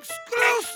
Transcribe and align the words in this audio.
Exclusive! 0.00 0.69